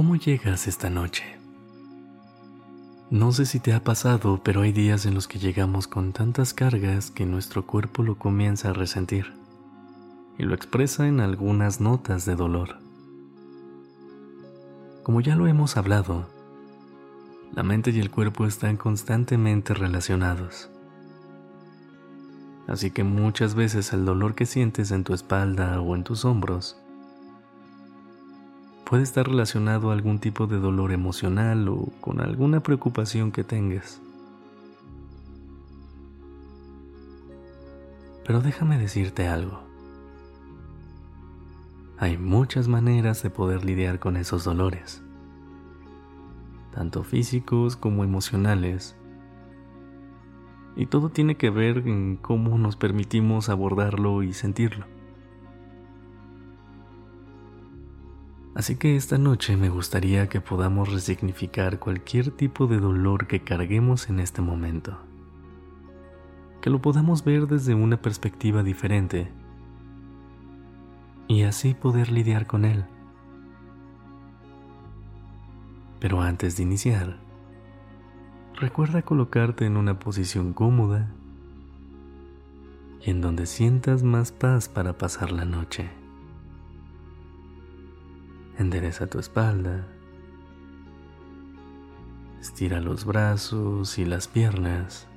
[0.00, 1.24] ¿Cómo llegas esta noche?
[3.10, 6.54] No sé si te ha pasado, pero hay días en los que llegamos con tantas
[6.54, 9.34] cargas que nuestro cuerpo lo comienza a resentir
[10.38, 12.78] y lo expresa en algunas notas de dolor.
[15.02, 16.30] Como ya lo hemos hablado,
[17.52, 20.70] la mente y el cuerpo están constantemente relacionados.
[22.66, 26.78] Así que muchas veces el dolor que sientes en tu espalda o en tus hombros
[28.90, 34.02] puede estar relacionado a algún tipo de dolor emocional o con alguna preocupación que tengas.
[38.26, 39.62] Pero déjame decirte algo.
[41.98, 45.00] Hay muchas maneras de poder lidiar con esos dolores,
[46.74, 48.96] tanto físicos como emocionales.
[50.74, 54.86] Y todo tiene que ver en cómo nos permitimos abordarlo y sentirlo.
[58.60, 64.10] Así que esta noche me gustaría que podamos resignificar cualquier tipo de dolor que carguemos
[64.10, 64.98] en este momento.
[66.60, 69.32] Que lo podamos ver desde una perspectiva diferente
[71.26, 72.84] y así poder lidiar con él.
[75.98, 77.16] Pero antes de iniciar,
[78.56, 81.08] recuerda colocarte en una posición cómoda
[83.00, 85.99] y en donde sientas más paz para pasar la noche.
[88.60, 89.88] Endereza tu espalda.
[92.42, 95.08] Estira los brazos y las piernas.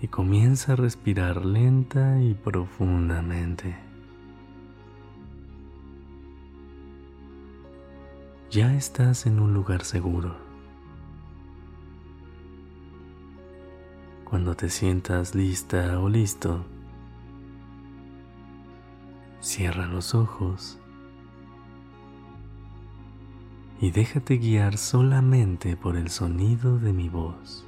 [0.00, 3.76] Y comienza a respirar lenta y profundamente.
[8.52, 10.36] Ya estás en un lugar seguro.
[14.22, 16.64] Cuando te sientas lista o listo,
[19.40, 20.78] Cierra los ojos
[23.80, 27.64] y déjate guiar solamente por el sonido de mi voz.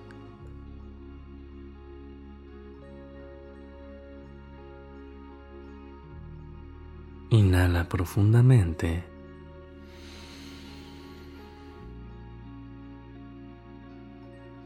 [7.30, 9.04] Inhala profundamente.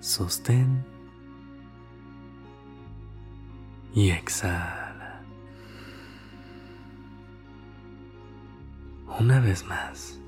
[0.01, 0.85] Sostén
[3.95, 4.84] y exhala.
[9.25, 10.21] Una vez más.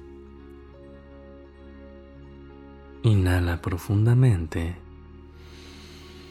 [3.03, 4.75] Inhala profundamente.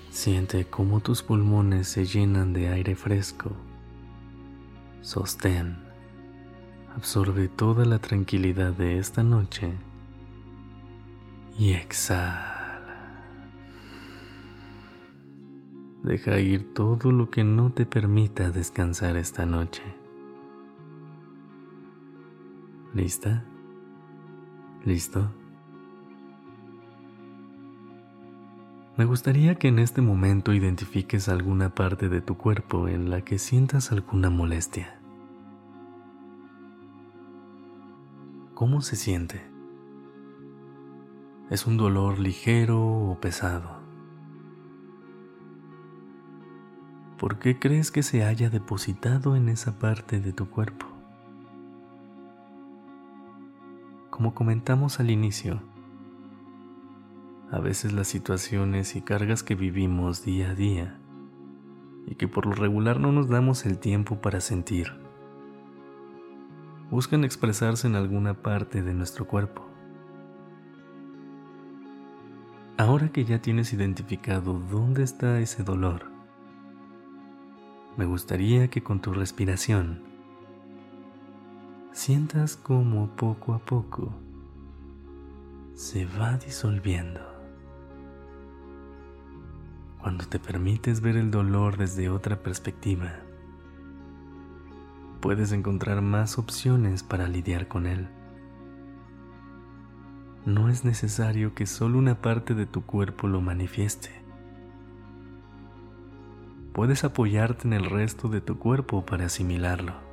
[0.09, 3.51] Siente cómo tus pulmones se llenan de aire fresco.
[5.01, 5.77] Sostén.
[6.95, 9.71] Absorbe toda la tranquilidad de esta noche.
[11.59, 13.21] Y exhala.
[16.01, 19.83] Deja ir todo lo que no te permita descansar esta noche.
[22.95, 23.43] ¿Lista?
[24.85, 25.29] ¿Listo?
[28.95, 33.37] Me gustaría que en este momento identifiques alguna parte de tu cuerpo en la que
[33.37, 34.97] sientas alguna molestia.
[38.53, 39.41] ¿Cómo se siente?
[41.49, 43.81] ¿Es un dolor ligero o pesado?
[47.17, 50.94] ¿Por qué crees que se haya depositado en esa parte de tu cuerpo?
[54.15, 55.61] Como comentamos al inicio,
[57.51, 60.97] a veces las situaciones y cargas que vivimos día a día
[62.07, 64.93] y que por lo regular no nos damos el tiempo para sentir,
[66.89, 69.67] buscan expresarse en alguna parte de nuestro cuerpo.
[72.77, 76.05] Ahora que ya tienes identificado dónde está ese dolor,
[77.97, 80.14] me gustaría que con tu respiración
[81.95, 84.13] sientas como poco a poco
[85.75, 87.21] se va disolviendo.
[90.01, 93.13] Cuando te permites ver el dolor desde otra perspectiva,
[95.21, 98.09] puedes encontrar más opciones para lidiar con él.
[100.45, 104.09] No es necesario que solo una parte de tu cuerpo lo manifieste.
[106.73, 110.04] Puedes apoyarte en el resto de tu cuerpo para asimilarlo.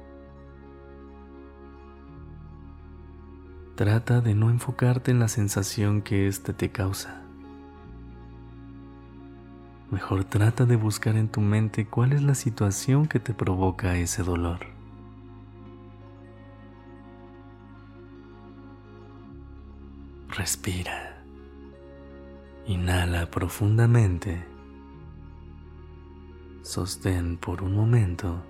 [3.75, 7.23] Trata de no enfocarte en la sensación que éste te causa.
[9.91, 14.23] Mejor trata de buscar en tu mente cuál es la situación que te provoca ese
[14.23, 14.61] dolor.
[20.29, 21.23] Respira.
[22.67, 24.43] Inhala profundamente.
[26.63, 28.43] Sostén por un momento.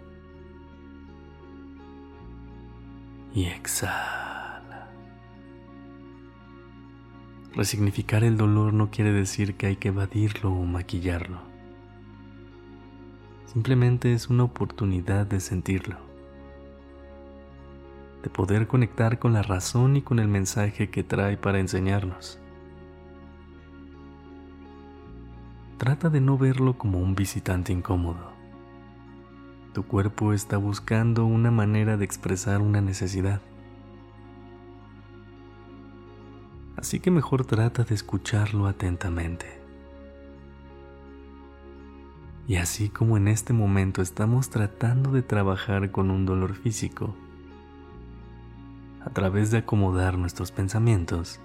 [3.35, 4.22] Y exhala.
[7.55, 11.39] Resignificar el dolor no quiere decir que hay que evadirlo o maquillarlo.
[13.45, 15.99] Simplemente es una oportunidad de sentirlo.
[18.23, 22.39] De poder conectar con la razón y con el mensaje que trae para enseñarnos.
[25.77, 28.33] Trata de no verlo como un visitante incómodo.
[29.75, 33.43] Tu cuerpo está buscando una manera de expresar una necesidad.
[36.83, 39.47] Así que mejor trata de escucharlo atentamente.
[42.49, 47.15] Y así como en este momento estamos tratando de trabajar con un dolor físico,
[49.01, 51.39] a través de acomodar nuestros pensamientos,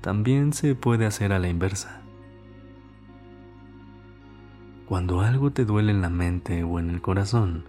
[0.00, 2.00] también se puede hacer a la inversa.
[4.86, 7.66] Cuando algo te duele en la mente o en el corazón,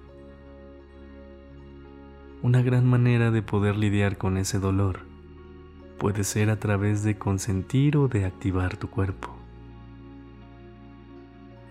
[2.43, 5.01] una gran manera de poder lidiar con ese dolor
[5.99, 9.35] puede ser a través de consentir o de activar tu cuerpo.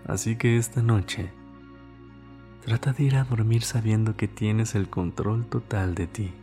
[0.07, 1.31] Así que esta noche,
[2.63, 6.33] trata de ir a dormir sabiendo que tienes el control total de ti.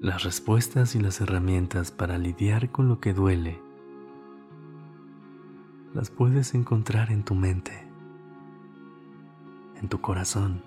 [0.00, 3.60] Las respuestas y las herramientas para lidiar con lo que duele
[5.94, 7.86] las puedes encontrar en tu mente,
[9.84, 10.62] en tu corazón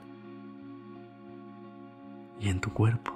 [2.40, 3.14] y en tu cuerpo.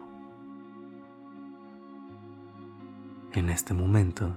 [3.34, 4.36] En este momento,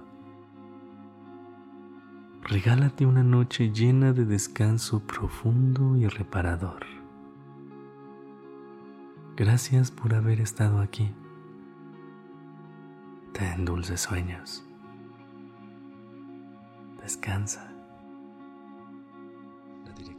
[2.42, 6.84] regálate una noche llena de descanso profundo y reparador.
[9.34, 11.14] Gracias por haber estado aquí.
[13.32, 14.66] Ten dulces sueños.
[17.02, 17.73] Descansa